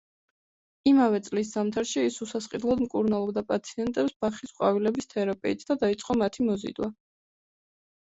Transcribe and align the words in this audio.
იმავე 0.91 1.17
წლის 1.25 1.49
ზამთარში 1.57 2.05
ის 2.11 2.15
უსასყიდლოდ 2.25 2.81
მკურნალობდა 2.85 3.43
პაციენტებს 3.51 4.15
ბახის 4.25 4.55
ყვავილების 4.61 5.11
თერაპიით 5.13 5.67
და 5.73 5.77
დაიწყო 5.85 6.17
მათი 6.23 6.47
მოზიდვა. 6.49 6.89